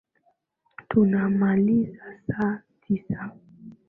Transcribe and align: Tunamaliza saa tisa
Tunamaliza 0.89 2.05
saa 2.27 2.61
tisa 2.81 3.31